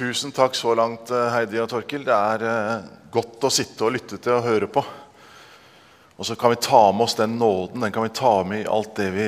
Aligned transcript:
Tusen 0.00 0.32
takk 0.32 0.54
så 0.56 0.72
langt, 0.74 1.10
eh, 1.10 1.26
Heidi 1.28 1.58
og 1.60 1.66
Torkil. 1.68 2.06
Det 2.06 2.14
er 2.14 2.42
eh, 2.48 2.84
godt 3.12 3.42
å 3.44 3.50
sitte 3.52 3.84
og 3.84 3.90
lytte 3.92 4.16
til 4.16 4.32
og 4.32 4.46
høre 4.46 4.68
på. 4.72 4.80
Og 6.16 6.24
så 6.24 6.32
kan 6.40 6.54
vi 6.54 6.56
ta 6.64 6.80
med 6.88 7.04
oss 7.04 7.18
den 7.18 7.34
nåden 7.36 7.84
den 7.84 7.92
kan 7.92 8.06
vi 8.06 8.12
ta 8.16 8.30
med 8.48 8.62
i 8.62 8.70
alt 8.78 8.94
det 8.96 9.10
vi 9.12 9.26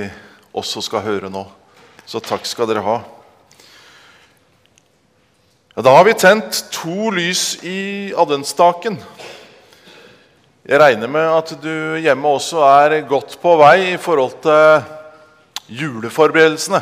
også 0.57 0.81
skal 0.87 1.05
høre 1.05 1.29
nå. 1.29 1.43
Så 2.09 2.23
takk 2.25 2.49
skal 2.49 2.71
dere 2.71 2.87
ha. 2.87 2.95
Ja, 5.77 5.85
da 5.85 5.93
har 5.99 6.09
vi 6.09 6.17
tent 6.17 6.63
to 6.73 7.13
lys 7.13 7.59
i 7.61 8.17
adventsstaken. 8.17 8.97
Jeg 10.65 10.81
regner 10.81 11.13
med 11.19 11.35
at 11.37 11.53
du 11.61 12.01
hjemme 12.01 12.33
også 12.33 12.65
er 12.71 13.03
godt 13.13 13.37
på 13.45 13.59
vei 13.61 13.77
i 13.91 14.01
forhold 14.01 14.41
til 14.49 15.77
juleforberedelsene. 15.85 16.81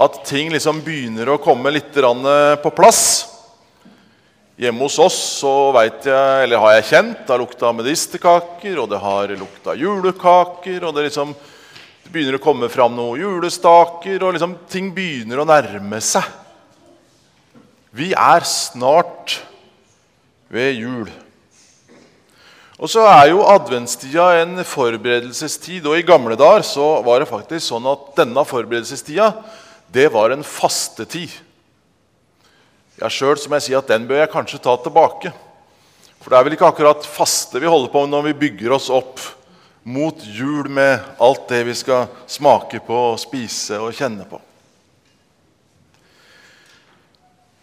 At 0.00 0.22
ting 0.24 0.48
liksom 0.52 0.80
begynner 0.84 1.28
å 1.28 1.40
komme 1.42 1.72
litt 1.74 1.92
på 1.92 2.72
plass. 2.72 3.28
Hjemme 4.56 4.84
hos 4.84 4.98
oss 5.00 5.16
så 5.40 5.72
jeg, 5.80 6.04
eller 6.06 6.60
har 6.60 6.74
jeg 6.76 6.88
kjent 6.90 7.24
det 7.24 7.32
har 7.32 7.40
lukta 7.40 7.72
medisterkaker, 7.74 8.78
og 8.78 8.90
det 8.92 9.00
har 9.02 9.32
lukta 9.36 9.74
julekaker, 9.76 10.84
og 10.84 10.94
det 10.94 11.08
liksom 11.08 11.32
det 12.02 12.10
begynner 12.12 12.36
å 12.36 12.42
komme 12.42 12.68
fram 12.68 12.94
noen 12.96 13.20
julestaker, 13.20 14.22
og 14.22 14.34
liksom 14.36 14.56
ting 14.70 14.90
begynner 14.94 15.40
å 15.40 15.48
nærme 15.48 16.00
seg. 16.04 16.24
Vi 17.92 18.12
er 18.16 18.44
snart 18.48 19.38
ved 20.52 20.78
jul. 20.80 21.10
Og 22.82 22.90
så 22.90 23.04
er 23.06 23.28
jo 23.30 23.44
adventstida 23.46 24.30
en 24.40 24.62
forberedelsestid. 24.66 25.84
Og 25.86 26.00
i 26.00 26.06
gamle 26.06 26.34
dager 26.40 26.64
så 26.66 26.86
var 27.06 27.22
det 27.22 27.30
faktisk 27.30 27.68
sånn 27.68 27.86
at 27.86 28.08
denne 28.18 28.42
forberedelsestida 28.48 29.28
det 29.92 30.08
var 30.12 30.32
en 30.32 30.44
fastetid. 30.46 31.32
Ja, 33.00 33.10
Sjøl 33.12 33.36
må 33.48 33.58
jeg 33.58 33.66
si 33.66 33.74
at 33.76 33.88
den 33.90 34.06
bør 34.08 34.22
jeg 34.22 34.32
kanskje 34.32 34.60
ta 34.62 34.76
tilbake. 34.80 35.32
For 36.22 36.30
det 36.30 36.38
er 36.38 36.46
vel 36.46 36.56
ikke 36.56 36.68
akkurat 36.70 37.06
faste 37.08 37.60
vi 37.60 37.70
holder 37.70 37.90
på 37.92 38.04
med 38.04 38.14
når 38.14 38.28
vi 38.28 38.40
bygger 38.44 38.76
oss 38.76 38.88
opp 38.92 39.20
mot 39.82 40.18
jul 40.22 40.68
med 40.70 41.02
alt 41.18 41.48
det 41.50 41.64
vi 41.66 41.74
skal 41.74 42.06
smake 42.30 42.78
på, 42.86 42.98
og 43.12 43.20
spise 43.20 43.80
og 43.82 43.94
kjenne 43.96 44.24
på. 44.30 44.38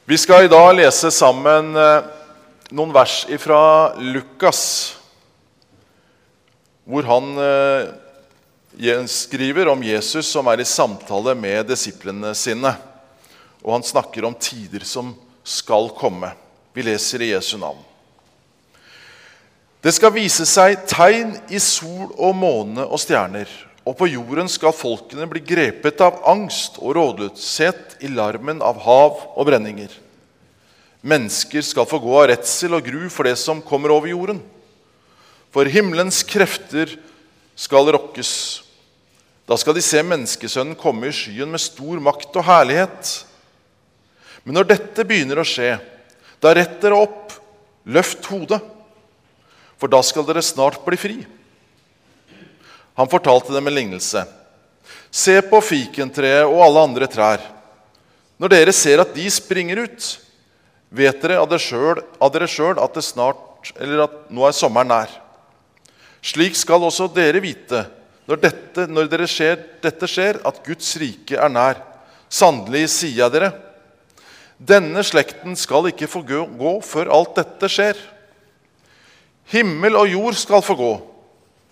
Vi 0.10 0.18
skal 0.20 0.48
i 0.48 0.52
dag 0.52 0.74
lese 0.76 1.12
sammen 1.14 1.72
eh, 1.78 2.10
noen 2.76 2.92
vers 2.92 3.22
fra 3.40 3.62
Lukas, 4.02 4.62
hvor 6.90 7.08
han 7.08 7.32
eh, 7.40 7.90
skriver 9.08 9.68
om 9.68 9.84
Jesus 9.84 10.28
som 10.32 10.48
er 10.48 10.62
i 10.62 10.66
samtale 10.66 11.36
med 11.36 11.68
disiplene 11.68 12.32
sine. 12.36 12.72
Og 13.64 13.74
han 13.74 13.84
snakker 13.84 14.26
om 14.26 14.36
tider 14.40 14.86
som 14.88 15.12
skal 15.44 15.90
komme. 15.98 16.32
Vi 16.74 16.84
leser 16.84 17.22
i 17.22 17.32
Jesu 17.34 17.58
navn. 17.58 17.82
Det 19.84 19.92
skal 19.96 20.12
vise 20.12 20.46
seg 20.48 20.82
tegn 20.88 21.34
i 21.52 21.60
sol 21.60 22.12
og 22.16 22.36
måne 22.36 22.84
og 22.84 23.00
stjerner. 23.00 23.48
Og 23.88 23.96
på 24.00 24.10
jorden 24.12 24.50
skal 24.52 24.76
folkene 24.76 25.28
bli 25.28 25.42
grepet 25.44 26.02
av 26.04 26.20
angst 26.28 26.78
og 26.80 26.96
rådløshet 26.98 28.00
i 28.04 28.12
larmen 28.12 28.62
av 28.64 28.80
hav 28.84 29.24
og 29.36 29.48
brenninger. 29.48 29.92
Mennesker 31.02 31.64
skal 31.64 31.88
få 31.88 32.02
gå 32.04 32.16
av 32.20 32.28
redsel 32.34 32.76
og 32.76 32.84
gru 32.84 33.08
for 33.12 33.28
det 33.28 33.38
som 33.40 33.64
kommer 33.64 33.92
over 33.96 34.12
jorden. 34.12 34.42
For 35.50 35.66
himmelens 35.66 36.22
krefter 36.28 36.92
skal 37.60 37.92
rokkes. 37.96 38.34
Da 39.50 39.58
skal 39.58 39.74
de 39.74 39.82
se 39.82 40.02
menneskesønnen 40.06 40.78
komme 40.78 41.10
i 41.10 41.16
skyen 41.16 41.50
med 41.50 41.62
stor 41.64 41.98
makt 42.06 42.36
og 42.38 42.46
herlighet. 42.46 43.14
Men 44.46 44.60
når 44.60 44.68
dette 44.70 45.06
begynner 45.10 45.42
å 45.42 45.48
skje, 45.48 45.72
da 46.38 46.54
rett 46.54 46.78
dere 46.84 47.00
opp, 47.02 47.34
løft 47.90 48.30
hodet, 48.30 48.62
for 49.82 49.90
da 49.90 50.04
skal 50.06 50.28
dere 50.28 50.46
snart 50.46 50.84
bli 50.86 51.00
fri. 51.02 51.18
Han 53.00 53.10
fortalte 53.10 53.56
dem 53.56 53.72
en 53.72 53.78
lignelse. 53.80 54.22
Se 55.10 55.40
på 55.42 55.64
fikentreet 55.66 56.46
og 56.46 56.62
alle 56.68 56.86
andre 56.86 57.10
trær. 57.10 57.42
Når 58.38 58.54
dere 58.54 58.76
ser 58.76 59.02
at 59.02 59.16
de 59.18 59.26
springer 59.34 59.82
ut, 59.88 60.10
vet 60.94 61.24
dere 61.24 61.42
av 61.42 61.50
dere 61.50 62.46
sjøl 62.50 62.78
at 62.78 62.94
det 62.94 63.08
snart, 63.08 63.74
eller 63.82 64.06
at 64.06 64.20
nå 64.30 64.46
er 64.46 64.54
sommeren 64.56 64.94
nær. 64.94 65.22
Slik 66.22 66.54
skal 66.60 66.86
også 66.86 67.10
dere 67.16 67.42
vite 67.42 67.88
når, 68.30 68.38
dette, 68.44 68.86
når 68.86 69.08
dere 69.10 69.26
skjer, 69.30 69.58
dette 69.82 70.08
skjer, 70.10 70.38
at 70.46 70.62
Guds 70.66 70.92
rike 71.02 71.34
er 71.34 71.50
nær. 71.50 71.80
Sannelig 72.30 72.86
sier 72.94 73.24
jeg 73.24 73.34
dere, 73.34 73.50
denne 74.60 75.02
slekten 75.08 75.56
skal 75.58 75.88
ikke 75.90 76.10
få 76.12 76.22
gå 76.28 76.74
før 76.86 77.10
alt 77.16 77.38
dette 77.40 77.70
skjer. 77.72 77.98
Himmel 79.50 79.98
og 79.98 80.12
jord 80.12 80.38
skal 80.38 80.62
få 80.62 80.76
gå, 80.78 80.92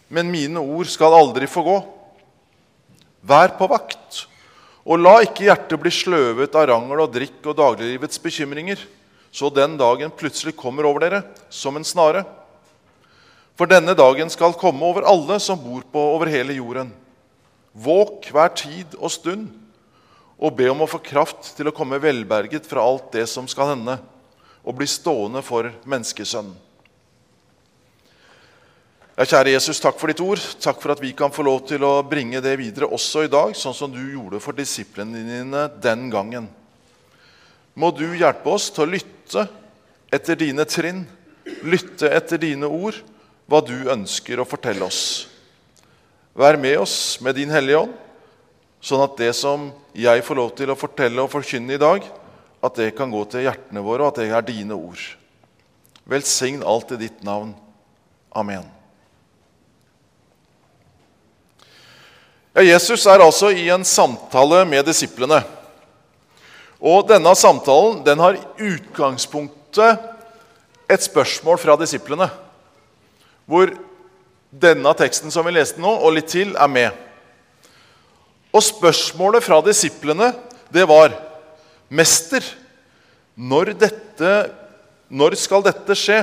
men 0.09 0.31
mine 0.34 0.63
ord 0.63 0.90
skal 0.90 1.13
aldri 1.13 1.50
få 1.51 1.62
gå. 1.68 1.78
Vær 3.28 3.53
på 3.59 3.68
vakt, 3.69 4.24
og 4.88 5.03
la 5.03 5.18
ikke 5.28 5.45
hjertet 5.45 5.81
bli 5.84 5.91
sløvet 5.94 6.56
av 6.57 6.69
rangel 6.72 7.03
og 7.03 7.13
drikk 7.13 7.51
og 7.51 7.57
dagliglivets 7.59 8.24
bekymringer, 8.24 8.81
så 9.29 9.51
den 9.53 9.75
dagen 9.78 10.09
plutselig 10.16 10.56
kommer 10.57 10.88
over 10.89 11.06
dere 11.06 11.22
som 11.53 11.78
en 11.78 11.85
snare. 11.85 12.24
For 13.57 13.69
denne 13.69 13.95
dagen 13.97 14.29
skal 14.29 14.53
komme 14.57 14.85
over 14.85 15.07
alle 15.09 15.40
som 15.41 15.57
bor 15.57 15.81
på 15.91 16.01
over 16.13 16.29
hele 16.29 16.53
jorden. 16.59 16.91
Våk 17.73 18.29
hver 18.34 18.53
tid 18.57 18.94
og 19.00 19.09
stund 19.13 19.50
og 20.38 20.53
be 20.53 20.68
om 20.69 20.84
å 20.85 20.90
få 20.90 21.00
kraft 21.01 21.56
til 21.57 21.69
å 21.69 21.73
komme 21.73 21.97
velberget 22.01 22.69
fra 22.69 22.84
alt 22.85 23.09
det 23.16 23.25
som 23.29 23.47
skal 23.50 23.72
hende, 23.73 23.97
og 24.62 24.75
bli 24.78 24.85
stående 24.90 25.41
for 25.41 25.72
menneskesønnen. 25.90 26.53
Ja, 29.18 29.25
kjære 29.25 29.56
Jesus, 29.56 29.79
takk 29.81 29.97
for 29.97 30.12
ditt 30.12 30.22
ord. 30.22 30.41
Takk 30.62 30.78
for 30.78 30.94
at 30.94 31.00
vi 31.01 31.09
kan 31.18 31.34
få 31.34 31.41
lov 31.41 31.63
til 31.66 31.81
å 31.81 32.03
bringe 32.06 32.38
det 32.45 32.53
videre 32.59 32.85
også 32.94 33.24
i 33.25 33.31
dag, 33.34 33.56
sånn 33.57 33.74
som 33.74 33.89
du 33.89 33.97
gjorde 33.97 34.38
for 34.44 34.53
disiplene 34.53 35.24
dine 35.25 35.63
den 35.81 36.03
gangen. 36.13 36.45
Må 37.74 37.89
du 37.97 38.06
hjelpe 38.13 38.53
oss 38.53 38.69
til 38.69 38.85
å 38.85 38.91
lytte 38.91 39.47
etter 40.13 40.38
dine 40.38 40.68
trinn, 40.69 41.01
lytte 41.66 42.12
etter 42.13 42.38
dine 42.45 42.69
ord, 42.69 43.00
hva 43.47 43.63
du 43.63 43.75
ønsker 43.89 44.39
å 44.39 44.47
fortelle 44.47 44.85
oss. 44.85 45.27
Vær 46.37 46.59
med 46.59 46.77
oss 46.83 47.17
med 47.23 47.39
din 47.39 47.49
Hellige 47.49 47.87
Ånd 47.87 47.95
Sånn 48.87 49.01
at 49.03 49.17
det 49.19 49.33
som 49.35 49.69
jeg 49.97 50.23
får 50.25 50.37
lov 50.37 50.53
til 50.57 50.71
å 50.71 50.77
fortelle 50.77 51.23
og 51.23 51.31
forkynne 51.33 51.75
i 51.75 51.81
dag, 51.81 52.05
at 52.63 52.77
det 52.77 52.93
kan 52.97 53.11
gå 53.11 53.23
til 53.29 53.47
hjertene 53.47 53.83
våre, 53.83 54.05
og 54.05 54.13
at 54.13 54.21
det 54.21 54.29
er 54.31 54.45
dine 54.45 54.77
ord. 54.77 55.01
Velsign 56.07 56.63
alt 56.65 56.93
i 56.95 57.01
ditt 57.01 57.23
navn. 57.25 57.51
Amen. 58.37 58.65
Ja, 62.55 62.63
Jesus 62.65 63.05
er 63.09 63.21
altså 63.21 63.51
i 63.53 63.67
en 63.73 63.85
samtale 63.85 64.63
med 64.69 64.85
disiplene. 64.87 65.41
Og 66.77 67.07
denne 67.09 67.33
samtalen 67.37 68.03
den 68.05 68.21
har 68.21 68.37
utgangspunktet 68.61 70.05
et 70.87 71.03
spørsmål 71.03 71.59
fra 71.59 71.75
disiplene. 71.81 72.29
Hvor 73.47 73.71
denne 74.51 74.93
teksten 74.99 75.31
som 75.33 75.45
vi 75.47 75.55
leste 75.55 75.81
nå, 75.81 75.89
og 75.89 76.15
litt 76.15 76.29
til, 76.31 76.53
er 76.55 76.71
med. 76.71 76.91
Og 78.55 78.63
spørsmålet 78.63 79.45
fra 79.45 79.59
disiplene 79.65 80.31
det 80.73 80.83
var 80.89 81.13
Mester, 81.87 82.43
når, 83.37 83.71
dette, 83.79 84.31
når 85.07 85.37
skal 85.39 85.63
dette 85.63 85.95
skje? 85.95 86.19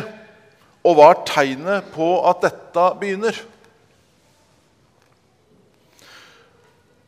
Og 0.85 0.99
hva 0.99 1.13
er 1.15 1.23
tegnet 1.29 1.91
på 1.95 2.09
at 2.29 2.43
dette 2.45 2.89
begynner? 3.01 3.39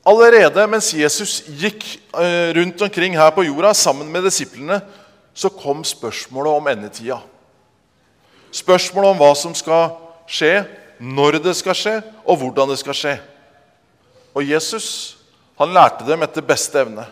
Allerede 0.06 0.62
mens 0.70 0.92
Jesus 0.94 1.40
gikk 1.58 1.82
eh, 2.14 2.54
rundt 2.56 2.80
omkring 2.86 3.18
her 3.18 3.32
på 3.34 3.44
jorda 3.48 3.74
sammen 3.74 4.08
med 4.12 4.22
disiplene, 4.24 4.78
så 5.34 5.50
kom 5.52 5.82
spørsmålet 5.84 6.60
om 6.60 6.68
endetida. 6.70 7.18
Spørsmålet 8.54 9.12
om 9.12 9.20
hva 9.20 9.32
som 9.36 9.56
skal 9.58 9.90
skje, 10.26 10.64
når 10.98 11.40
det 11.44 11.54
skal 11.58 11.76
skje, 11.76 11.96
og 12.24 12.40
hvordan 12.40 12.72
det 12.72 12.78
skal 12.80 12.96
skje. 12.96 13.14
Og 14.36 14.44
Jesus 14.44 15.16
han 15.56 15.72
lærte 15.72 16.04
dem 16.04 16.20
etter 16.24 16.44
beste 16.44 16.82
evne. 16.82 17.06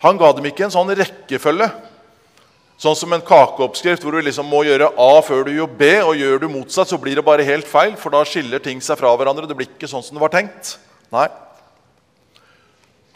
Han 0.00 0.18
ga 0.20 0.30
dem 0.32 0.46
ikke 0.48 0.68
en 0.68 0.72
sånn 0.72 0.92
rekkefølge, 0.96 1.66
sånn 2.80 2.96
som 2.96 3.12
en 3.12 3.24
kakeoppskrift 3.26 4.04
hvor 4.06 4.14
du 4.16 4.22
liksom 4.24 4.46
må 4.48 4.62
gjøre 4.64 4.92
A 4.94 5.10
før 5.26 5.42
du 5.44 5.52
gjør 5.52 5.72
B, 5.80 5.88
og 6.00 6.14
gjør 6.16 6.44
du 6.44 6.48
motsatt, 6.52 6.88
så 6.88 6.98
blir 7.00 7.18
det 7.18 7.26
bare 7.26 7.44
helt 7.44 7.68
feil, 7.68 7.96
for 8.00 8.14
da 8.14 8.22
skiller 8.24 8.62
ting 8.62 8.80
seg 8.80 8.96
fra 9.00 9.10
hverandre. 9.18 9.50
Det 9.50 9.56
blir 9.58 9.68
ikke 9.68 9.90
sånn 9.90 10.04
som 10.06 10.16
det 10.16 10.22
var 10.22 10.32
tenkt. 10.32 10.76
Nei. 11.12 11.26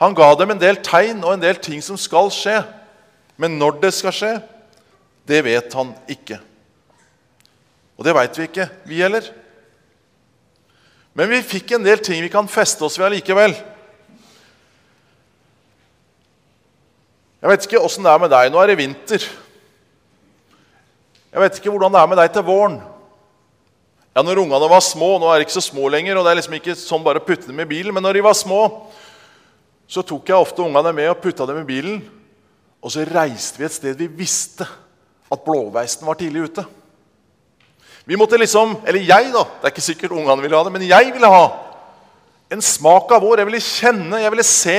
Han 0.02 0.16
ga 0.18 0.32
dem 0.36 0.52
en 0.52 0.60
del 0.60 0.82
tegn 0.84 1.22
og 1.22 1.36
en 1.36 1.46
del 1.46 1.62
ting 1.62 1.80
som 1.84 1.96
skal 2.00 2.28
skje. 2.34 2.58
Men 3.40 3.56
når 3.60 3.78
det 3.86 3.94
skal 3.94 4.12
skje, 4.14 4.32
det 5.24 5.40
vet 5.46 5.78
han 5.78 5.94
ikke. 6.10 6.42
Og 7.98 8.06
det 8.06 8.14
veit 8.16 8.38
vi 8.38 8.48
ikke, 8.48 8.68
vi 8.88 9.02
heller. 9.02 9.26
Men 11.14 11.30
vi 11.30 11.44
fikk 11.46 11.76
en 11.76 11.86
del 11.86 12.00
ting 12.02 12.22
vi 12.24 12.32
kan 12.32 12.50
feste 12.50 12.82
oss 12.86 12.98
ved 12.98 13.06
allikevel. 13.06 13.54
Jeg 17.44 17.52
vet 17.52 17.66
ikke 17.68 17.82
åssen 17.84 18.06
det 18.06 18.10
er 18.10 18.22
med 18.22 18.32
deg. 18.32 18.50
Nå 18.50 18.58
er 18.62 18.72
det 18.72 18.80
vinter. 18.80 19.28
Jeg 21.34 21.42
vet 21.42 21.58
ikke 21.58 21.70
hvordan 21.74 21.92
det 21.94 22.00
er 22.00 22.10
med 22.10 22.18
deg 22.22 22.34
til 22.34 22.46
våren. 22.46 22.78
Ja, 24.14 24.22
når 24.22 24.44
ungene 24.44 24.70
var 24.70 24.82
små, 24.86 25.16
Nå 25.18 25.28
er 25.28 25.40
de 25.42 25.46
ikke 25.48 25.56
så 25.56 25.64
små 25.66 25.88
lenger, 25.90 26.16
og 26.16 26.24
det 26.24 26.30
er 26.30 26.38
liksom 26.38 26.54
ikke 26.56 26.76
sånn 26.78 27.02
bare 27.02 27.18
å 27.18 27.26
putte 27.26 27.50
dem 27.50 27.58
i 27.60 27.66
bilen, 27.66 27.90
men 27.94 28.04
når 28.06 28.14
de 28.14 28.22
var 28.22 28.36
små, 28.38 28.60
så 29.90 30.04
tok 30.06 30.30
jeg 30.30 30.38
ofte 30.38 30.62
ungene 30.62 30.92
med 30.94 31.10
og 31.10 31.18
putta 31.22 31.46
dem 31.50 31.58
i 31.60 31.66
bilen. 31.66 31.98
Og 32.78 32.94
så 32.94 33.02
reiste 33.08 33.58
vi 33.58 33.66
et 33.66 33.74
sted 33.74 33.98
vi 33.98 34.06
visste 34.22 34.64
at 34.64 35.44
blåveisen 35.44 36.06
var 36.06 36.18
tidlig 36.20 36.46
ute. 36.48 36.64
Vi 38.04 38.16
måtte 38.20 38.38
liksom, 38.40 38.76
Eller 38.84 39.00
jeg, 39.00 39.32
da. 39.32 39.44
Det 39.44 39.68
er 39.68 39.74
ikke 39.74 39.84
sikkert 39.84 40.16
ungene 40.16 40.42
ville 40.44 40.56
ha 40.56 40.66
det, 40.66 40.72
men 40.74 40.86
jeg 40.88 41.12
ville 41.14 41.30
ha 41.30 41.44
en 42.52 42.62
smak 42.62 43.12
av 43.14 43.24
vår. 43.24 43.40
Jeg 43.40 43.48
ville 43.48 43.64
kjenne, 43.64 44.20
jeg 44.22 44.32
ville 44.34 44.46
se 44.46 44.78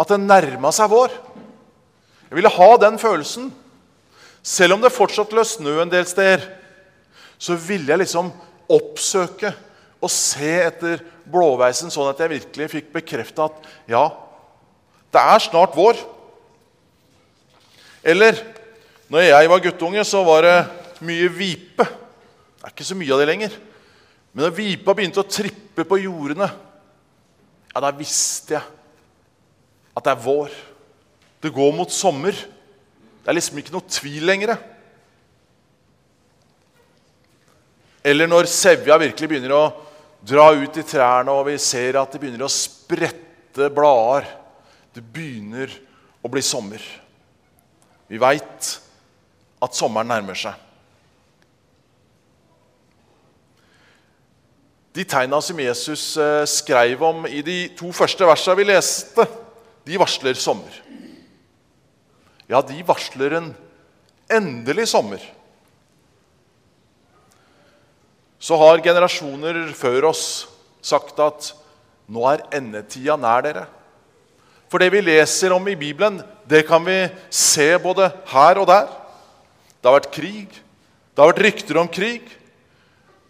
at 0.00 0.12
det 0.12 0.20
nærma 0.22 0.72
seg 0.74 0.90
vår. 0.90 1.12
Jeg 2.30 2.38
ville 2.38 2.52
ha 2.54 2.70
den 2.80 2.96
følelsen. 2.98 3.50
Selv 4.42 4.76
om 4.76 4.84
det 4.84 4.94
fortsatt 4.94 5.34
lå 5.36 5.44
snø 5.44 5.76
en 5.82 5.92
del 5.92 6.06
steder, 6.08 6.46
så 7.40 7.56
ville 7.60 7.92
jeg 7.92 8.02
liksom 8.02 8.30
oppsøke 8.70 9.52
og 10.00 10.12
se 10.12 10.52
etter 10.64 11.02
blåveisen, 11.30 11.92
sånn 11.92 12.08
at 12.10 12.20
jeg 12.22 12.32
virkelig 12.32 12.70
fikk 12.72 12.88
bekrefta 12.94 13.50
at 13.50 13.68
ja, 13.90 14.06
det 15.12 15.20
er 15.20 15.42
snart 15.44 15.76
vår. 15.76 15.98
Eller 18.00 18.38
når 19.12 19.26
jeg 19.26 19.50
var 19.52 19.64
guttunge, 19.66 20.04
så 20.08 20.22
var 20.24 20.46
det 20.46 20.56
mye 21.06 21.28
vipe. 21.32 21.86
Det 21.86 22.66
er 22.66 22.74
ikke 22.74 22.88
så 22.90 22.96
mye 22.98 23.14
av 23.14 23.22
det 23.22 23.28
lenger. 23.30 23.54
Men 24.32 24.46
da 24.46 24.50
vipa 24.54 24.94
begynte 24.94 25.22
å 25.22 25.28
trippe 25.28 25.86
på 25.88 25.98
jordene, 26.02 26.48
ja, 27.70 27.82
da 27.82 27.90
visste 27.94 28.56
jeg 28.56 28.62
at 29.96 30.06
det 30.06 30.12
er 30.12 30.22
vår. 30.24 30.54
Det 31.40 31.52
går 31.54 31.72
mot 31.74 31.92
sommer. 31.92 32.34
Det 32.34 33.30
er 33.30 33.36
liksom 33.36 33.60
ikke 33.60 33.74
noe 33.74 33.90
tvil 33.90 34.26
lenger. 34.28 34.54
Eller 38.04 38.30
når 38.30 38.48
sevja 38.50 38.96
virkelig 39.00 39.28
begynner 39.28 39.54
å 39.54 39.64
dra 40.26 40.50
ut 40.56 40.78
i 40.80 40.84
trærne, 40.86 41.32
og 41.32 41.48
vi 41.48 41.56
ser 41.60 41.98
at 42.00 42.12
det 42.12 42.20
begynner 42.22 42.46
å 42.46 42.52
sprette 42.52 43.70
blader. 43.74 44.28
Det 44.94 45.04
begynner 45.04 45.72
å 46.20 46.30
bli 46.32 46.42
sommer. 46.44 46.82
Vi 48.10 48.18
veit 48.20 48.72
at 49.60 49.76
sommeren 49.76 50.10
nærmer 50.10 50.38
seg. 50.38 50.69
De 55.00 55.04
tegna 55.08 55.38
som 55.40 55.56
Jesus 55.56 56.02
eh, 56.20 56.42
skrev 56.44 57.00
om 57.00 57.22
i 57.24 57.40
de 57.40 57.70
to 57.72 57.88
første 57.96 58.26
versene 58.28 58.58
vi 58.58 58.66
leste, 58.68 59.24
de 59.88 59.96
varsler 59.96 60.36
sommer. 60.36 60.74
Ja, 62.50 62.60
de 62.60 62.82
varsler 62.84 63.38
en 63.38 63.48
endelig 64.28 64.90
sommer. 64.92 65.24
Så 68.36 68.60
har 68.60 68.84
generasjoner 68.84 69.62
før 69.72 70.10
oss 70.10 70.24
sagt 70.84 71.16
at 71.24 71.52
nå 72.04 72.28
er 72.28 72.44
endetida 72.60 73.16
nær 73.16 73.48
dere. 73.48 73.66
For 74.68 74.84
det 74.84 74.92
vi 74.92 75.06
leser 75.08 75.56
om 75.56 75.64
i 75.64 75.80
Bibelen, 75.80 76.20
det 76.44 76.66
kan 76.68 76.84
vi 76.84 77.06
se 77.32 77.72
både 77.80 78.12
her 78.34 78.60
og 78.60 78.68
der. 78.68 78.90
Det 79.80 79.88
har 79.88 80.02
vært 80.02 80.14
krig, 80.20 80.48
det 80.52 81.24
har 81.24 81.32
vært 81.32 81.46
rykter 81.48 81.86
om 81.88 81.88
krig, 81.88 82.26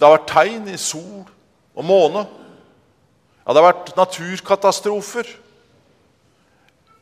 det 0.00 0.02
har 0.08 0.18
vært 0.18 0.32
tegn 0.34 0.74
i 0.74 0.80
sol 0.80 1.28
og 1.80 1.86
måne. 1.86 2.26
Ja, 3.44 3.54
det 3.54 3.62
har 3.62 3.70
vært 3.70 3.94
naturkatastrofer. 3.96 5.28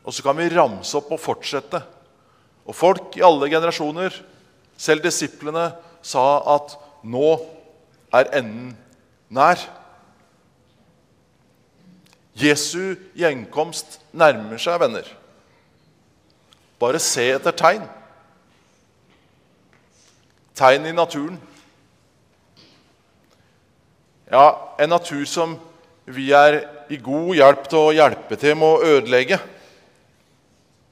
Og 0.06 0.14
så 0.14 0.24
kan 0.24 0.38
vi 0.38 0.48
ramse 0.54 0.96
opp 0.96 1.10
og 1.12 1.20
fortsette. 1.20 1.82
Og 2.68 2.76
folk 2.76 3.16
i 3.18 3.24
alle 3.26 3.50
generasjoner, 3.50 4.14
selv 4.78 5.02
disiplene, 5.04 5.72
sa 6.04 6.24
at 6.54 6.76
nå 7.02 7.34
er 8.14 8.30
enden 8.38 8.76
nær. 9.34 9.60
Jesu 12.38 12.94
gjenkomst 13.18 13.98
nærmer 14.14 14.60
seg, 14.62 14.78
venner. 14.80 15.08
Bare 16.78 17.00
se 17.02 17.24
etter 17.34 17.56
tegn. 17.58 17.82
Tegn 20.58 20.86
i 20.86 20.94
naturen. 20.94 21.40
Ja, 24.28 24.74
en 24.76 24.90
natur 24.92 25.22
som 25.24 25.54
vi 26.04 26.26
er 26.36 26.58
i 26.92 26.98
god 27.00 27.30
hjelp 27.32 27.62
til 27.70 27.80
å 27.80 27.94
hjelpe 27.96 28.36
til 28.36 28.58
med 28.60 28.68
å 28.68 28.90
ødelegge. 28.96 29.38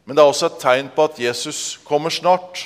Men 0.09 0.17
det 0.17 0.23
er 0.23 0.31
også 0.31 0.49
et 0.49 0.63
tegn 0.63 0.89
på 0.95 1.05
at 1.05 1.19
Jesus 1.21 1.59
kommer 1.85 2.15
snart. 2.15 2.63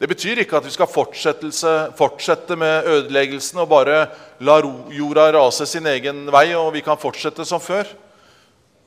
Det 0.00 0.08
betyr 0.08 0.40
ikke 0.40 0.56
at 0.56 0.64
vi 0.64 0.72
skal 0.72 0.88
fortsette 0.88 2.56
med 2.56 2.88
ødeleggelsen 2.88 3.60
og 3.60 3.68
bare 3.74 3.98
la 4.40 4.56
jorda 4.94 5.26
rase 5.36 5.66
sin 5.68 5.88
egen 5.90 6.24
vei, 6.32 6.46
og 6.56 6.70
vi 6.72 6.84
kan 6.86 7.00
fortsette 7.00 7.44
som 7.44 7.60
før. 7.60 7.90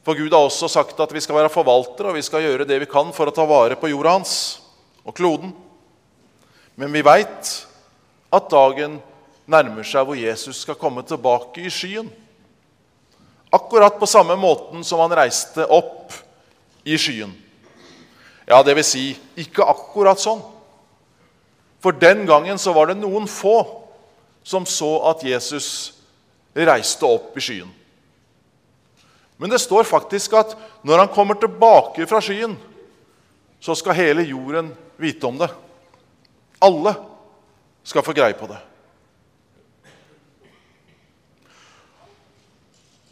For 0.02 0.18
Gud 0.18 0.34
har 0.34 0.48
også 0.48 0.72
sagt 0.72 0.98
at 1.04 1.14
vi 1.14 1.22
skal 1.22 1.44
være 1.44 1.54
forvaltere, 1.54 2.10
og 2.10 2.18
vi 2.18 2.26
skal 2.26 2.48
gjøre 2.48 2.66
det 2.66 2.80
vi 2.82 2.90
kan 2.90 3.14
for 3.14 3.30
å 3.30 3.36
ta 3.36 3.46
vare 3.46 3.78
på 3.78 3.92
jorda 3.92 4.18
hans 4.18 4.34
og 5.06 5.14
kloden. 5.14 5.54
Men 6.74 6.90
vi 6.90 7.06
veit 7.06 7.54
at 8.34 8.50
dagen 8.50 8.98
nærmer 9.50 9.86
seg 9.88 10.06
hvor 10.08 10.20
Jesus 10.20 10.62
skal 10.64 10.78
komme 10.80 11.04
tilbake 11.08 11.64
i 11.66 11.72
skyen. 11.72 12.10
Akkurat 13.52 13.98
på 14.00 14.08
samme 14.08 14.38
måten 14.40 14.84
som 14.88 15.02
han 15.04 15.16
reiste 15.18 15.66
opp 15.68 16.14
i 16.88 16.98
skyen. 16.98 17.34
Ja, 18.48 18.62
det 18.64 18.76
vil 18.78 18.86
si, 18.86 19.06
ikke 19.40 19.68
akkurat 19.68 20.20
sånn. 20.22 20.42
For 21.82 21.96
den 21.96 22.26
gangen 22.30 22.60
så 22.62 22.74
var 22.76 22.92
det 22.92 23.00
noen 23.00 23.28
få 23.30 23.58
som 24.44 24.66
så 24.70 24.94
at 25.12 25.24
Jesus 25.26 25.68
reiste 26.54 27.08
opp 27.08 27.38
i 27.38 27.44
skyen. 27.44 27.70
Men 29.42 29.50
det 29.50 29.62
står 29.64 29.88
faktisk 29.90 30.36
at 30.38 30.54
når 30.86 31.04
han 31.04 31.14
kommer 31.14 31.38
tilbake 31.40 32.06
fra 32.10 32.22
skyen, 32.22 32.54
så 33.62 33.74
skal 33.78 33.98
hele 33.98 34.26
jorden 34.26 34.72
vite 35.02 35.26
om 35.28 35.38
det. 35.42 35.50
Alle 36.62 36.94
skal 37.84 38.06
få 38.06 38.14
greie 38.14 38.38
på 38.38 38.50
det. 38.50 38.60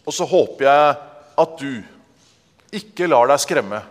Og 0.09 0.15
så 0.15 0.25
håper 0.25 0.65
jeg 0.65 0.93
at 1.37 1.59
du 1.61 1.83
ikke 2.73 3.05
lar 3.09 3.29
deg 3.29 3.41
skremme. 3.43 3.83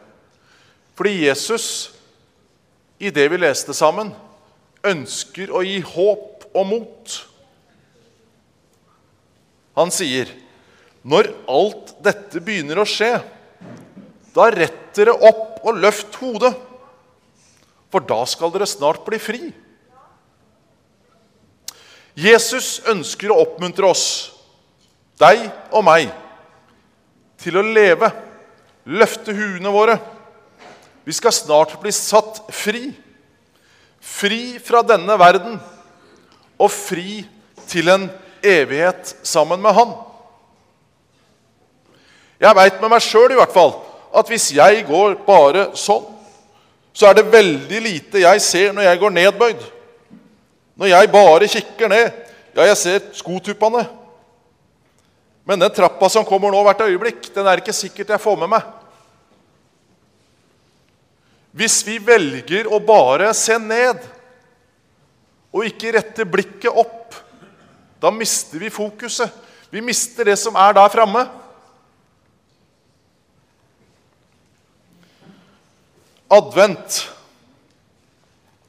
Fordi 0.98 1.12
Jesus, 1.28 1.92
i 2.98 3.12
det 3.14 3.28
vi 3.30 3.38
leste 3.38 3.75
sammen, 3.76 4.10
ønsker 4.82 5.52
å 5.54 5.62
gi 5.62 5.78
håp 5.94 6.48
og 6.50 6.66
mot. 6.66 7.18
Han 9.78 9.94
sier, 9.94 10.26
'Når 11.06 11.30
alt 11.46 11.94
dette 12.02 12.42
begynner 12.42 12.82
å 12.82 12.88
skje, 12.88 13.22
da 14.34 14.50
rett 14.50 14.90
dere 14.94 15.14
opp 15.14 15.62
og 15.62 15.78
løft 15.78 16.18
hodet, 16.18 16.50
for 17.90 18.00
da 18.00 18.25
skal 18.26 18.50
dere 18.50 18.66
snart 18.66 19.06
bli 19.06 19.18
fri.' 19.18 19.52
Jesus 22.18 22.80
ønsker 22.90 23.30
å 23.30 23.38
oppmuntre 23.44 23.87
oss, 23.87 24.34
deg 25.20 25.44
og 25.75 25.84
meg, 25.87 26.10
til 27.38 27.58
å 27.58 27.64
leve 27.64 28.10
løfte 28.88 29.34
huene 29.37 29.72
våre. 29.72 29.98
Vi 31.04 31.14
skal 31.16 31.34
snart 31.34 31.76
bli 31.80 31.92
satt 31.94 32.42
fri. 32.52 32.90
Fri 34.00 34.58
fra 34.62 34.82
denne 34.87 35.18
verden 35.20 35.58
og 36.58 36.70
fri 36.72 37.22
til 37.68 37.90
en 37.92 38.08
evighet 38.44 39.16
sammen 39.26 39.60
med 39.62 39.75
Han. 39.76 39.94
Jeg 42.38 42.54
veit 42.54 42.78
med 42.80 42.92
meg 42.92 43.02
sjøl 43.02 43.34
i 43.34 43.38
hvert 43.38 43.54
fall 43.54 43.75
at 44.14 44.30
hvis 44.30 44.52
jeg 44.56 44.84
går 44.88 45.18
bare 45.26 45.68
sånn, 45.76 46.06
så 46.94 47.10
er 47.10 47.18
det 47.18 47.30
veldig 47.30 47.80
lite 47.82 48.22
jeg 48.22 48.42
ser 48.42 48.72
når 48.75 48.88
jeg 48.88 49.00
går 49.02 49.14
nedbøyd. 49.14 49.60
Når 50.78 50.90
jeg 50.92 51.10
bare 51.12 51.50
kikker 51.50 51.90
ned, 51.90 52.06
ja, 52.54 52.64
jeg 52.70 52.78
ser 52.78 53.04
skotuppene. 53.14 53.84
Men 55.49 55.62
den 55.62 55.73
trappa 55.73 56.11
som 56.12 56.26
kommer 56.28 56.52
nå 56.52 56.61
hvert 56.67 56.83
øyeblikk, 56.85 57.31
den 57.33 57.47
er 57.49 57.62
ikke 57.62 57.73
sikkert 57.73 58.11
jeg 58.12 58.21
får 58.21 58.37
med 58.43 58.50
meg. 58.52 58.67
Hvis 61.57 61.81
vi 61.87 61.97
velger 62.05 62.69
å 62.69 62.76
bare 62.85 63.31
se 63.33 63.57
ned 63.57 64.02
og 65.49 65.64
ikke 65.64 65.95
rette 65.97 66.26
blikket 66.28 66.69
opp, 66.69 67.17
da 67.97 68.12
mister 68.12 68.61
vi 68.61 68.69
fokuset. 68.69 69.33
Vi 69.73 69.81
mister 69.85 70.28
det 70.28 70.37
som 70.37 70.57
er 70.61 70.76
der 70.76 70.93
framme. 70.93 71.25
Advent 76.28 77.00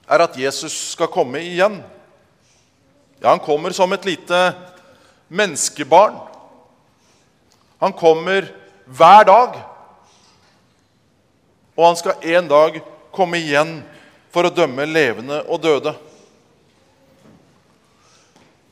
er 0.07 0.23
at 0.23 0.39
Jesus 0.39 0.79
skal 0.95 1.11
komme 1.11 1.43
igjen. 1.43 1.81
Ja, 3.19 3.33
han 3.33 3.43
kommer 3.43 3.75
som 3.75 3.91
et 3.91 4.07
lite 4.07 4.41
menneskebarn. 5.27 6.28
Han 7.79 7.93
kommer 7.93 8.47
hver 8.85 9.25
dag. 9.25 9.59
og 11.79 11.85
han 11.85 11.95
skal 11.95 12.25
en 12.35 12.47
dag 12.47 12.81
komme 13.15 13.39
igjen 13.39 13.77
for 14.33 14.43
å 14.43 14.51
dømme 14.51 14.83
levende 14.83 15.37
og 15.47 15.61
døde. 15.63 15.93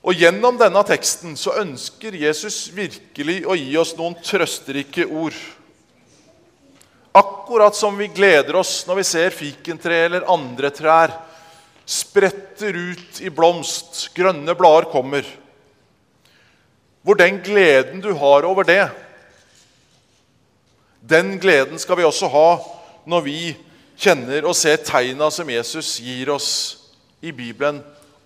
Og 0.04 0.16
Gjennom 0.16 0.60
denne 0.60 0.84
teksten 0.88 1.38
så 1.40 1.56
ønsker 1.62 2.16
Jesus 2.20 2.68
virkelig 2.76 3.42
å 3.48 3.56
gi 3.56 3.72
oss 3.80 3.96
noen 3.96 4.16
trøsterike 4.20 5.08
ord. 5.08 5.36
Akkurat 7.16 7.76
som 7.76 7.96
vi 7.98 8.10
gleder 8.12 8.60
oss 8.60 8.86
når 8.88 9.02
vi 9.02 9.08
ser 9.08 9.36
fikentre 9.36 10.04
eller 10.06 10.28
andre 10.32 10.72
trær 10.76 11.16
spretter 11.88 12.76
ut 12.76 13.22
i 13.24 13.32
blomst, 13.32 14.10
grønne 14.16 14.56
blader 14.60 14.92
kommer. 14.92 15.24
Hvor 17.08 17.16
den 17.16 17.38
gleden 17.40 18.02
du 18.04 18.10
har 18.20 18.44
over 18.44 18.68
det, 18.68 18.90
den 21.00 21.38
gleden 21.40 21.80
skal 21.80 21.96
vi 22.02 22.04
også 22.04 22.28
ha 22.28 22.48
når 23.08 23.22
vi 23.24 23.38
kjenner 23.96 24.44
og 24.44 24.58
ser 24.60 24.82
tegna 24.84 25.30
som 25.32 25.48
Jesus 25.48 25.94
gir 26.04 26.34
oss 26.34 26.50
i 27.24 27.32
Bibelen 27.32 27.80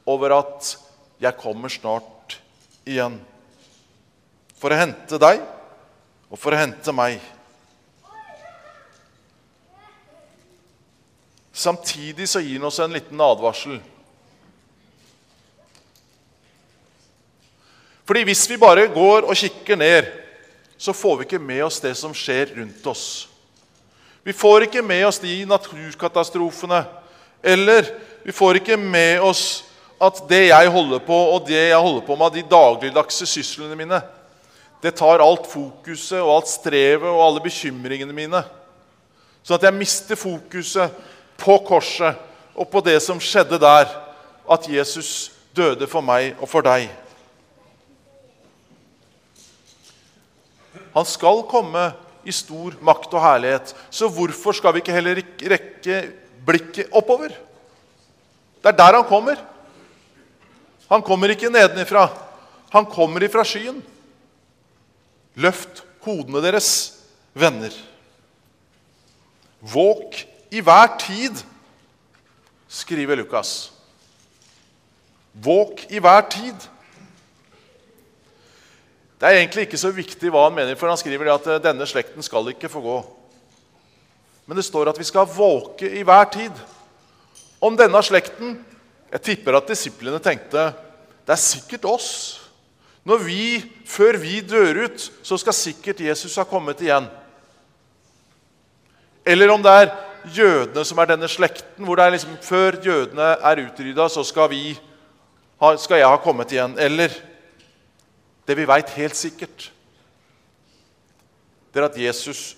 over 0.09 0.33
at 0.39 0.77
'Jeg 1.21 1.37
kommer 1.37 1.69
snart 1.69 2.39
igjen'. 2.85 3.19
For 4.57 4.73
å 4.73 4.81
hente 4.81 5.19
deg 5.19 5.41
og 6.31 6.39
for 6.39 6.51
å 6.51 6.57
hente 6.57 6.91
meg. 6.91 7.21
Samtidig 11.53 12.29
så 12.29 12.39
gir 12.39 12.57
han 12.57 12.65
oss 12.65 12.79
en 12.79 12.93
liten 12.93 13.21
advarsel. 13.21 13.79
Fordi 18.11 18.25
hvis 18.27 18.49
vi 18.49 18.57
bare 18.59 18.89
går 18.91 19.23
og 19.23 19.37
kikker 19.39 19.77
ned, 19.79 20.07
så 20.75 20.91
får 20.91 21.13
vi 21.15 21.23
ikke 21.23 21.37
med 21.39 21.61
oss 21.63 21.77
det 21.79 21.93
som 21.95 22.11
skjer 22.11 22.49
rundt 22.57 22.87
oss. 22.91 23.29
Vi 24.27 24.33
får 24.35 24.65
ikke 24.65 24.81
med 24.83 25.05
oss 25.07 25.21
de 25.23 25.45
naturkatastrofene. 25.47 26.81
Eller 27.39 27.87
vi 28.25 28.35
får 28.35 28.59
ikke 28.59 28.75
med 28.75 29.23
oss 29.23 29.63
at 29.95 30.19
det 30.27 30.41
jeg 30.49 30.73
holder 30.75 30.99
på, 31.07 31.15
og 31.15 31.47
det 31.47 31.55
jeg 31.69 31.79
holder 31.79 32.03
på 32.03 32.19
med, 32.19 32.35
de 32.35 32.43
dagligdagse 32.51 33.31
syslene 33.31 33.79
mine, 33.79 34.01
det 34.83 34.97
tar 34.99 35.23
alt 35.23 35.47
fokuset 35.47 36.19
og 36.19 36.33
alt 36.35 36.51
strevet 36.51 37.07
og 37.07 37.23
alle 37.29 37.47
bekymringene 37.47 38.11
mine. 38.11 38.43
Sånn 39.39 39.55
at 39.55 39.69
jeg 39.69 39.79
mister 39.79 40.19
fokuset 40.19 40.99
på 41.39 41.61
korset 41.63 42.19
og 42.59 42.67
på 42.67 42.83
det 42.83 42.99
som 43.07 43.23
skjedde 43.23 43.55
der. 43.55 43.87
At 44.51 44.67
Jesus 44.67 45.31
døde 45.55 45.87
for 45.87 46.03
meg 46.03 46.35
og 46.41 46.51
for 46.51 46.67
deg. 46.67 46.91
Han 50.95 51.07
skal 51.07 51.43
komme 51.49 51.91
i 52.27 52.33
stor 52.35 52.75
makt 52.85 53.13
og 53.15 53.23
herlighet. 53.23 53.73
Så 53.89 54.09
hvorfor 54.11 54.55
skal 54.55 54.75
vi 54.75 54.83
ikke 54.83 54.95
heller 54.95 55.21
rekke 55.53 56.01
blikket 56.45 56.91
oppover? 56.93 57.33
Det 58.61 58.69
er 58.69 58.77
der 58.77 58.99
han 58.99 59.07
kommer. 59.09 59.39
Han 60.91 61.01
kommer 61.01 61.31
ikke 61.33 61.49
nedenifra. 61.49 62.09
Han 62.71 62.85
kommer 62.85 63.23
ifra 63.23 63.43
skyen. 63.47 63.79
Løft 65.39 65.83
hodene 66.03 66.41
deres, 66.43 66.69
venner. 67.33 67.73
Våk 69.61 70.23
i 70.51 70.59
hver 70.59 70.97
tid, 70.99 71.37
skriver 72.67 73.19
Lukas. 73.21 73.71
Våk 75.33 75.85
i 75.89 76.01
hver 76.03 76.25
tid. 76.33 76.67
Det 79.21 79.29
er 79.29 79.37
egentlig 79.37 79.67
ikke 79.67 79.77
så 79.77 79.91
viktig 79.93 80.31
hva 80.33 80.47
han 80.47 80.55
mener, 80.55 80.73
for 80.73 80.89
han 80.89 80.97
skriver 80.97 81.27
at 81.29 81.45
eh, 81.45 81.59
denne 81.61 81.85
slekten 81.85 82.25
skal 82.25 82.47
ikke 82.49 82.71
få 82.73 82.81
gå. 82.81 82.97
Men 84.49 84.57
det 84.57 84.65
står 84.65 84.89
at 84.89 84.97
vi 84.97 85.05
skal 85.05 85.29
våke 85.29 85.85
i 85.85 86.01
hver 86.01 86.25
tid. 86.33 86.57
Om 87.61 87.77
denne 87.77 88.01
slekten 88.01 88.55
jeg 89.11 89.23
tipper 89.27 89.59
at 89.59 89.69
disiplene 89.69 90.17
tenkte 90.23 90.71
det 91.21 91.35
er 91.35 91.43
sikkert 91.43 91.85
oss. 91.85 92.09
Når 93.05 93.21
vi, 93.27 93.43
Før 93.85 94.17
vi 94.17 94.39
dør 94.41 94.87
ut, 94.87 95.05
så 95.21 95.37
skal 95.37 95.53
sikkert 95.53 96.01
Jesus 96.01 96.39
ha 96.41 96.45
kommet 96.47 96.81
igjen. 96.81 97.05
Eller 99.25 99.53
om 99.53 99.61
det 99.61 99.71
er 99.71 99.91
jødene 100.33 100.85
som 100.87 100.97
er 100.97 101.13
denne 101.13 101.29
slekten, 101.29 101.85
hvor 101.85 101.99
det 101.99 102.05
er 102.07 102.13
liksom 102.15 102.37
før 102.41 102.77
jødene 102.81 103.35
er 103.37 103.67
utrydda, 103.67 104.07
så 104.09 104.23
skal, 104.25 104.49
vi, 104.49 104.79
skal 105.77 106.01
jeg 106.01 106.09
ha 106.09 106.17
kommet 106.23 106.55
igjen. 106.55 106.73
Eller 106.79 107.13
det 108.51 108.57
vi 108.59 108.67
veit 108.67 108.89
helt 108.97 109.15
sikkert, 109.15 109.69
det 111.71 111.79
er 111.79 111.87
at 111.87 111.99
Jesus 111.99 112.57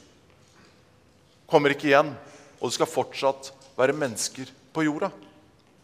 kommer 1.50 1.76
ikke 1.76 1.92
igjen, 1.92 2.10
og 2.58 2.66
det 2.66 2.78
skal 2.80 2.90
fortsatt 2.90 3.52
være 3.78 3.94
mennesker 3.94 4.50
på 4.74 4.88
jorda. 4.88 5.12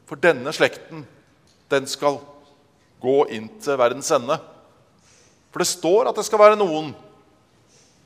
For 0.10 0.18
denne 0.18 0.50
slekten, 0.56 1.04
den 1.70 1.86
skal 1.86 2.18
gå 3.04 3.20
inn 3.36 3.52
til 3.62 3.78
verdens 3.78 4.10
ende. 4.18 4.40
For 5.54 5.62
det 5.62 5.70
står 5.70 6.10
at 6.10 6.18
det 6.18 6.26
skal 6.26 6.42
være 6.42 6.58
noen 6.58 6.90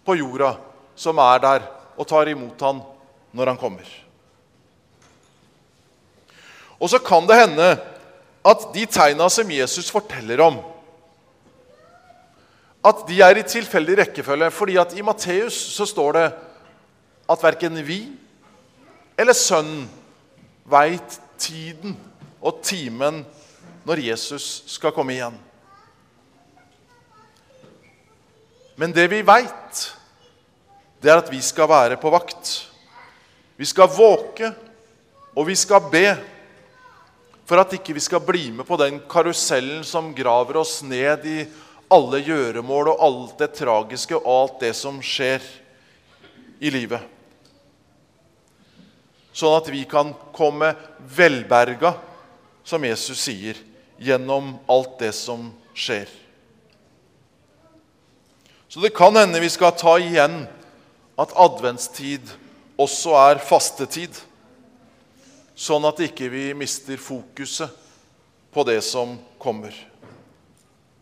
på 0.03 0.17
jorda 0.19 0.57
som 0.99 1.21
er 1.23 1.39
der 1.39 1.69
og 1.95 2.07
tar 2.09 2.27
imot 2.27 2.67
han 2.67 2.83
når 3.31 3.53
han 3.53 3.61
kommer. 3.61 3.87
Og 6.83 6.91
så 6.91 6.99
kan 6.99 7.23
det 7.29 7.39
hende 7.45 7.71
at 8.43 8.67
de 8.75 8.83
tegna 8.91 9.29
som 9.31 9.55
Jesus 9.55 9.87
forteller 9.87 10.43
om, 10.43 10.59
at 12.83 13.05
de 13.07 13.21
er 13.23 13.39
i 13.39 13.45
tilfeldig 13.47 13.97
rekkefølge. 13.97 14.51
fordi 14.51 14.77
at 14.77 14.93
i 14.97 15.01
Matteus 15.01 15.53
så 15.53 15.85
står 15.85 16.11
det 16.13 16.27
at 17.29 17.43
verken 17.43 17.79
vi 17.87 18.01
eller 19.17 19.33
Sønnen 19.33 19.87
veit 20.65 21.19
tiden 21.37 21.95
og 22.41 22.59
timen 22.63 23.23
når 23.83 23.99
Jesus 23.99 24.63
skal 24.67 24.91
komme 24.95 25.13
igjen. 25.13 25.35
Men 28.75 28.91
det 28.91 29.05
vi 29.11 29.21
veit, 29.21 29.81
det 31.03 31.11
er 31.11 31.21
at 31.21 31.31
vi 31.31 31.41
skal 31.41 31.69
være 31.69 31.99
på 32.01 32.09
vakt. 32.09 32.69
Vi 33.59 33.67
skal 33.69 33.91
våke, 33.91 34.49
og 35.35 35.45
vi 35.47 35.55
skal 35.55 35.91
be 35.93 36.07
for 37.45 37.59
at 37.59 37.75
ikke 37.75 37.93
vi 37.93 38.01
skal 38.01 38.23
bli 38.23 38.47
med 38.55 38.65
på 38.65 38.77
den 38.79 39.01
karusellen 39.09 39.83
som 39.85 40.13
graver 40.15 40.57
oss 40.61 40.79
ned 40.83 41.25
i 41.27 41.43
alle 41.93 42.21
gjøremål 42.25 42.93
og 42.93 43.03
alt 43.07 43.35
det 43.41 43.51
tragiske 43.59 44.17
og 44.17 44.31
alt 44.33 44.63
det 44.65 44.73
som 44.77 44.97
skjer 45.03 45.43
i 46.63 46.71
livet. 46.73 47.01
Sånn 49.33 49.55
at 49.57 49.69
vi 49.73 49.83
kan 49.89 50.13
komme 50.33 50.73
velberga, 51.15 51.95
som 52.63 52.85
Jesus 52.85 53.23
sier, 53.25 53.57
gjennom 53.97 54.53
alt 54.71 54.99
det 55.01 55.11
som 55.17 55.49
skjer. 55.73 56.09
Så 58.69 58.81
det 58.81 58.93
kan 58.97 59.15
hende 59.17 59.41
vi 59.41 59.49
skal 59.53 59.73
ta 59.77 59.97
igjen 60.01 60.45
at 61.19 61.33
adventstid 61.37 62.29
også 62.79 63.13
er 63.19 63.41
fastetid. 63.41 64.15
Sånn 65.53 65.85
at 65.85 66.01
ikke 66.01 66.29
vi 66.33 66.45
mister 66.57 66.97
fokuset 66.97 67.69
på 68.53 68.65
det 68.65 68.79
som 68.85 69.17
kommer. 69.41 69.92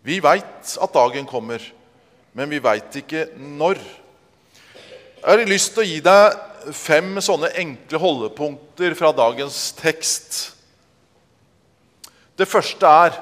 Vi 0.06 0.20
veit 0.24 0.78
at 0.82 0.96
dagen 0.96 1.28
kommer, 1.30 1.62
men 2.34 2.50
vi 2.50 2.62
veit 2.64 2.96
ikke 3.02 3.28
når. 3.38 3.82
Jeg 5.22 5.28
har 5.28 5.46
lyst 5.50 5.76
til 5.76 5.84
å 5.84 5.90
gi 5.90 6.00
deg 6.06 6.74
fem 6.78 7.16
sånne 7.22 7.52
enkle 7.58 8.00
holdepunkter 8.02 8.96
fra 8.98 9.12
dagens 9.18 9.70
tekst 9.78 10.42
det 12.42 12.48
første 12.50 12.88
er 12.88 13.18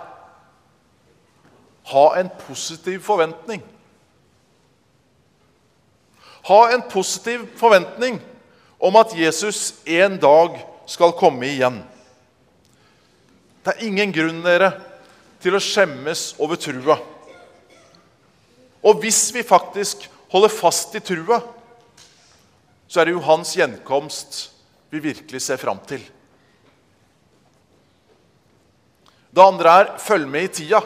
ha 1.90 2.06
en 2.20 2.30
positiv 2.46 3.02
forventning. 3.04 3.64
Ha 6.48 6.60
en 6.74 6.84
positiv 6.92 7.48
forventning 7.60 8.20
om 8.80 8.96
at 8.96 9.16
Jesus 9.18 9.74
en 9.86 10.16
dag 10.22 10.56
skal 10.88 11.16
komme 11.18 11.50
igjen. 11.50 11.82
Det 13.66 13.74
er 13.74 13.88
ingen 13.90 14.14
grunn 14.16 14.40
dere, 14.46 14.72
til 15.40 15.56
å 15.56 15.64
skjemmes 15.64 16.34
over 16.42 16.60
trua. 16.60 17.00
Og 18.84 19.02
hvis 19.04 19.28
vi 19.36 19.44
faktisk 19.44 20.06
holder 20.32 20.54
fast 20.54 20.96
i 20.96 21.02
trua, 21.04 21.42
så 22.90 23.02
er 23.02 23.10
det 23.10 23.16
jo 23.18 23.26
hans 23.26 23.54
gjenkomst 23.58 24.40
vi 24.90 25.02
virkelig 25.04 25.42
ser 25.46 25.60
fram 25.62 25.82
til. 25.88 26.02
Det 29.30 29.46
andre 29.46 29.76
er 29.82 29.92
følg 30.02 30.26
med 30.30 30.48
i 30.48 30.54
tida. 30.62 30.82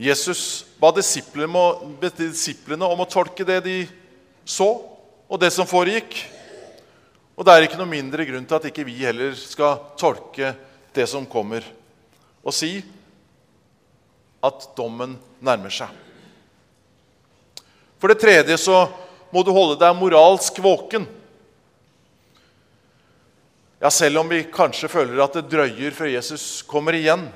Jesus 0.00 0.64
ba 0.80 0.88
disiplene 0.96 2.88
om 2.88 3.02
å 3.04 3.10
tolke 3.10 3.44
det 3.44 3.58
de 3.66 3.76
så, 4.48 4.70
og 5.28 5.40
det 5.42 5.50
som 5.52 5.68
foregikk. 5.68 6.16
Og 7.36 7.44
det 7.44 7.52
er 7.52 7.66
ikke 7.66 7.78
noe 7.80 7.92
mindre 7.92 8.24
grunn 8.28 8.46
til 8.48 8.56
at 8.56 8.66
ikke 8.70 8.86
vi 8.88 8.96
heller 9.04 9.36
skal 9.36 9.76
tolke 10.00 10.54
det 10.96 11.06
som 11.10 11.26
kommer, 11.28 11.64
og 12.42 12.54
si 12.56 12.80
at 14.44 14.70
dommen 14.76 15.16
nærmer 15.44 15.72
seg. 15.72 15.90
For 18.00 18.08
det 18.08 18.20
tredje 18.22 18.56
så 18.60 18.86
må 19.30 19.42
du 19.44 19.52
holde 19.54 19.78
deg 19.80 19.96
moralsk 19.98 20.58
våken. 20.64 21.04
Ja, 23.80 23.90
selv 23.92 24.20
om 24.20 24.28
vi 24.28 24.42
kanskje 24.52 24.90
føler 24.92 25.20
at 25.24 25.36
det 25.36 25.48
drøyer 25.52 25.94
før 25.96 26.10
Jesus 26.12 26.60
kommer 26.68 26.96
igjen, 26.96 27.28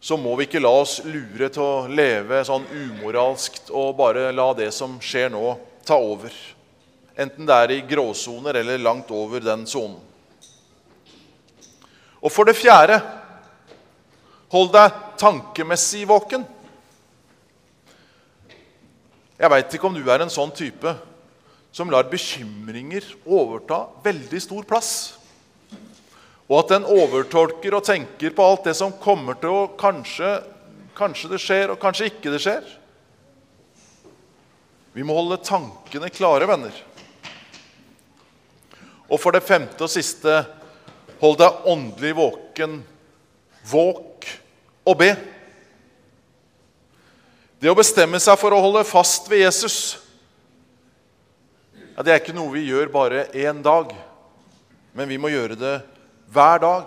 så 0.00 0.16
må 0.16 0.32
vi 0.38 0.46
ikke 0.46 0.62
la 0.62 0.70
oss 0.80 1.02
lure 1.04 1.50
til 1.52 1.60
å 1.60 1.88
leve 1.92 2.40
sånn 2.48 2.64
umoralskt 2.72 3.68
og 3.68 3.98
bare 3.98 4.30
la 4.32 4.46
det 4.56 4.70
som 4.72 4.96
skjer 5.04 5.28
nå, 5.32 5.44
ta 5.84 5.98
over. 6.00 6.32
Enten 7.20 7.48
det 7.48 7.56
er 7.56 7.74
i 7.74 7.82
gråsoner 7.84 8.62
eller 8.62 8.80
langt 8.80 9.12
over 9.12 9.44
den 9.44 9.66
sonen. 9.68 10.00
Og 12.20 12.32
for 12.32 12.48
det 12.48 12.58
fjerde 12.58 13.00
hold 14.52 14.72
deg 14.74 14.96
tankemessig 15.20 16.02
våken. 16.08 16.44
Jeg 19.40 19.52
veit 19.52 19.72
ikke 19.72 19.88
om 19.88 19.96
du 19.96 20.04
er 20.04 20.20
en 20.20 20.32
sånn 20.32 20.52
type 20.52 20.92
som 21.72 21.90
lar 21.92 22.08
bekymringer 22.10 23.06
overta 23.24 23.86
veldig 24.04 24.40
stor 24.42 24.66
plass. 24.68 24.92
Og 26.50 26.58
at 26.64 26.74
en 26.76 26.88
overtolker 26.90 27.76
og 27.78 27.86
tenker 27.86 28.34
på 28.34 28.44
alt 28.44 28.66
det 28.66 28.74
som 28.76 28.92
kommer 29.00 29.38
til 29.40 29.54
å 29.54 29.66
Kanskje, 29.80 30.40
kanskje 30.98 31.30
det 31.30 31.40
skjer, 31.40 31.72
og 31.72 31.80
kanskje 31.80 32.10
ikke 32.10 32.32
det 32.34 32.42
skjer. 32.42 32.66
Vi 34.92 35.06
må 35.06 35.14
holde 35.14 35.38
tankene 35.46 36.10
klare, 36.10 36.48
venner. 36.50 36.74
Og 39.08 39.18
for 39.22 39.32
det 39.34 39.46
femte 39.46 39.86
og 39.86 39.90
siste 39.90 40.42
hold 41.20 41.38
deg 41.40 41.66
åndelig 41.68 42.14
våken. 42.18 42.80
Våk 43.70 44.28
og 44.88 45.00
be. 45.00 45.10
Det 47.60 47.68
å 47.68 47.76
bestemme 47.76 48.20
seg 48.22 48.38
for 48.40 48.56
å 48.56 48.62
holde 48.64 48.86
fast 48.88 49.28
ved 49.28 49.44
Jesus 49.44 49.80
ja, 52.00 52.04
det 52.06 52.14
er 52.14 52.20
ikke 52.22 52.32
noe 52.32 52.48
vi 52.54 52.62
gjør 52.64 52.88
bare 52.88 53.26
én 53.36 53.58
dag, 53.60 53.90
men 54.96 55.08
vi 55.10 55.18
må 55.20 55.28
gjøre 55.28 55.52
det 55.60 55.74
hver 56.32 56.62
dag. 56.62 56.86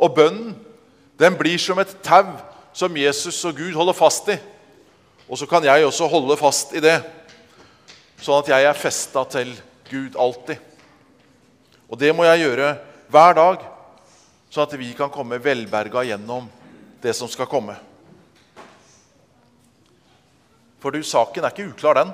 Og 0.00 0.14
bønnen 0.16 0.54
den 1.20 1.36
blir 1.36 1.60
som 1.60 1.76
et 1.82 1.92
tau 2.00 2.30
som 2.72 2.96
Jesus 2.96 3.36
og 3.44 3.58
Gud 3.58 3.76
holder 3.76 3.98
fast 3.98 4.30
i. 4.32 4.38
Og 5.28 5.36
så 5.36 5.44
kan 5.44 5.68
jeg 5.68 5.84
også 5.84 6.08
holde 6.08 6.38
fast 6.40 6.72
i 6.72 6.80
det, 6.80 6.96
sånn 8.24 8.40
at 8.40 8.48
jeg 8.54 8.70
er 8.70 8.80
festa 8.80 9.26
til 9.36 9.52
Gud 9.90 10.16
alltid. 10.16 10.56
Og 11.92 12.00
det 12.00 12.14
må 12.16 12.24
jeg 12.24 12.46
gjøre 12.46 12.72
hver 13.10 13.34
dag, 13.36 13.62
sånn 14.50 14.66
at 14.66 14.78
vi 14.78 14.90
kan 14.98 15.12
komme 15.12 15.40
velberga 15.42 16.04
gjennom 16.06 16.48
det 17.02 17.14
som 17.16 17.30
skal 17.30 17.48
komme. 17.50 17.76
For 20.80 20.94
du, 20.94 21.02
saken 21.04 21.44
er 21.44 21.52
ikke 21.52 21.68
uklar, 21.72 22.00
den. 22.00 22.12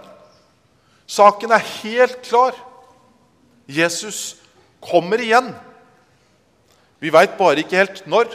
Saken 1.06 1.54
er 1.54 1.68
helt 1.82 2.18
klar. 2.26 2.56
Jesus 3.70 4.36
kommer 4.82 5.22
igjen. 5.22 5.52
Vi 6.98 7.12
veit 7.14 7.36
bare 7.38 7.62
ikke 7.62 7.78
helt 7.78 8.02
når. 8.10 8.30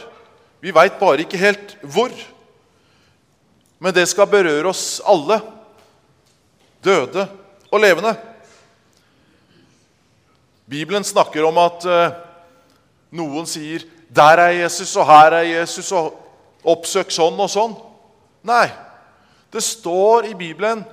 Vi 0.62 0.72
veit 0.72 0.96
bare 1.00 1.24
ikke 1.24 1.40
helt 1.40 1.76
hvor. 1.82 2.12
Men 3.82 3.94
det 3.96 4.06
skal 4.08 4.30
berøre 4.30 4.70
oss 4.70 5.02
alle, 5.04 5.40
døde 6.84 7.26
og 7.68 7.82
levende. 7.82 8.14
Bibelen 10.70 11.04
snakker 11.04 11.44
om 11.44 11.58
at 11.60 11.84
uh, 11.84 12.14
noen 13.12 13.46
sier 13.46 13.84
'Der 14.10 14.38
er 14.38 14.62
Jesus, 14.62 14.96
og 14.96 15.06
her 15.06 15.32
er 15.32 15.44
Jesus', 15.44 15.92
og 15.92 16.14
'oppsøk 16.64 17.10
sånn 17.10 17.40
og 17.40 17.50
sånn'. 17.50 17.76
Nei, 18.42 18.68
det 19.52 19.62
står 19.62 20.24
i 20.24 20.34
Bibelen 20.34 20.84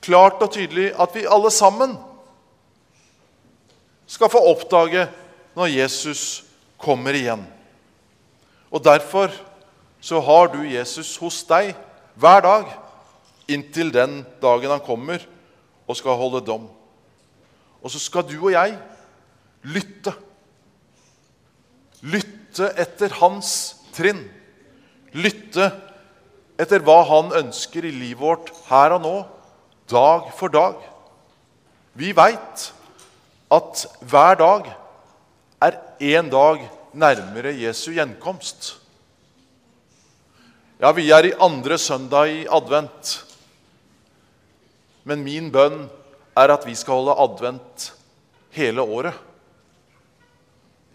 klart 0.00 0.42
og 0.42 0.52
tydelig 0.52 0.92
at 0.98 1.14
vi 1.14 1.26
alle 1.28 1.50
sammen 1.50 1.98
skal 4.06 4.28
få 4.28 4.38
oppdage 4.38 5.06
når 5.54 5.66
Jesus 5.66 6.44
kommer 6.78 7.14
igjen. 7.14 7.46
Og 8.70 8.84
Derfor 8.84 9.30
så 10.00 10.20
har 10.20 10.46
du 10.46 10.62
Jesus 10.66 11.16
hos 11.16 11.44
deg 11.46 11.76
hver 12.18 12.40
dag 12.42 12.72
inntil 13.48 13.92
den 13.94 14.22
dagen 14.42 14.70
han 14.70 14.82
kommer 14.82 15.22
og 15.86 15.96
skal 15.96 16.18
holde 16.18 16.42
dom. 16.46 16.66
Og 17.82 17.90
så 17.90 18.00
skal 18.02 18.26
du 18.26 18.34
og 18.40 18.52
jeg 18.52 18.78
lytte. 19.62 20.14
Lytte 22.02 22.72
etter 22.76 23.14
hans 23.20 23.76
trinn. 23.94 24.24
Lytte 25.14 25.70
etter 26.60 26.82
hva 26.84 27.02
han 27.06 27.32
ønsker 27.42 27.86
i 27.86 27.94
livet 27.94 28.22
vårt 28.22 28.52
her 28.68 28.96
og 28.96 29.04
nå 29.04 29.16
dag 29.92 30.28
for 30.36 30.52
dag. 30.52 30.76
Vi 31.98 32.12
veit 32.16 32.68
at 33.52 33.86
hver 34.08 34.38
dag 34.40 34.70
er 35.62 35.78
én 36.00 36.30
dag 36.32 36.62
nærmere 36.92 37.52
Jesu 37.54 37.92
gjenkomst. 37.92 38.76
Ja, 40.82 40.90
vi 40.90 41.10
er 41.14 41.28
i 41.28 41.36
andre 41.38 41.78
søndag 41.78 42.32
i 42.32 42.46
advent. 42.50 43.20
Men 45.06 45.22
min 45.22 45.50
bønn 45.54 45.84
er 46.38 46.50
at 46.54 46.64
vi 46.66 46.74
skal 46.78 47.02
holde 47.02 47.18
advent 47.22 47.92
hele 48.56 48.82
året. 48.82 49.14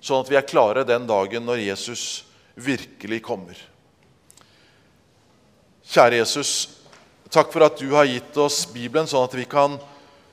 Sånn 0.07 0.23
at 0.23 0.31
vi 0.31 0.39
er 0.39 0.47
klare 0.47 0.87
den 0.87 1.07
dagen 1.09 1.43
når 1.43 1.65
Jesus 1.65 2.03
virkelig 2.55 3.19
kommer. 3.27 3.59
Kjære 5.87 6.21
Jesus, 6.21 6.53
Takk 7.27 7.49
for 7.51 7.65
at 7.65 7.79
du 7.79 7.89
har 7.91 8.07
gitt 8.07 8.37
oss 8.39 8.61
Bibelen, 8.71 9.07
sånn 9.07 9.25
at 9.27 9.33
vi 9.35 9.43
kan 9.49 9.75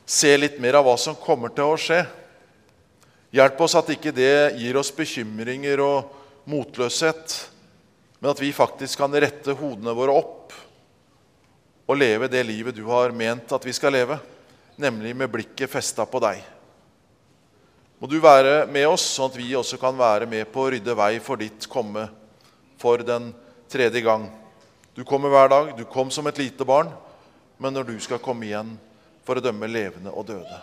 se 0.07 0.31
litt 0.39 0.61
mer 0.63 0.79
av 0.79 0.87
hva 0.87 0.95
som 1.01 1.17
kommer 1.19 1.51
til 1.51 1.73
å 1.73 1.79
skje. 1.81 2.05
Hjelp 3.35 3.65
oss 3.67 3.75
at 3.75 3.91
ikke 3.91 4.13
det 4.15 4.55
gir 4.61 4.79
oss 4.79 4.93
bekymringer 4.95 5.83
og 5.83 6.13
motløshet, 6.47 7.35
men 8.21 8.31
at 8.31 8.43
vi 8.43 8.53
faktisk 8.55 9.01
kan 9.01 9.17
rette 9.25 9.57
hodene 9.59 9.97
våre 9.97 10.15
opp 10.15 10.55
og 11.85 11.99
leve 11.99 12.31
det 12.31 12.45
livet 12.47 12.77
du 12.79 12.85
har 12.87 13.13
ment 13.17 13.51
at 13.53 13.67
vi 13.67 13.75
skal 13.75 13.93
leve, 13.97 14.21
nemlig 14.79 15.17
med 15.19 15.33
blikket 15.35 15.73
festa 15.73 16.07
på 16.07 16.23
deg. 16.23 16.39
Må 17.99 18.11
du 18.11 18.19
være 18.21 18.67
med 18.67 18.89
oss, 18.91 19.05
sånn 19.15 19.31
at 19.31 19.39
vi 19.39 19.55
også 19.57 19.79
kan 19.81 19.97
være 19.99 20.27
med 20.29 20.49
på 20.53 20.65
å 20.65 20.73
rydde 20.75 20.97
vei 20.99 21.13
for 21.23 21.41
ditt 21.41 21.69
komme 21.71 22.09
for 22.81 23.01
den 23.07 23.31
tredje 23.71 24.03
gang. 24.05 24.27
Du 24.95 25.05
kommer 25.07 25.33
hver 25.33 25.49
dag. 25.51 25.73
Du 25.79 25.85
kom 25.85 26.11
som 26.11 26.27
et 26.27 26.39
lite 26.39 26.67
barn. 26.67 26.91
Men 27.59 27.75
når 27.75 27.89
du 27.89 27.97
skal 28.03 28.23
komme 28.23 28.47
igjen 28.49 28.75
for 29.25 29.39
å 29.39 29.45
dømme 29.45 29.71
levende 29.71 30.13
og 30.13 30.27
døde 30.29 30.61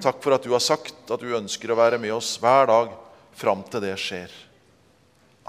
Takk 0.00 0.20
for 0.22 0.36
at 0.36 0.44
du 0.46 0.52
har 0.52 0.62
sagt 0.62 1.10
at 1.10 1.24
du 1.24 1.32
ønsker 1.34 1.72
å 1.72 1.78
være 1.80 1.98
med 1.98 2.12
oss 2.14 2.36
hver 2.38 2.68
dag 2.70 2.92
fram 3.34 3.64
til 3.66 3.82
det 3.82 3.96
skjer. 3.98 4.30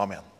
Amen. 0.02 0.31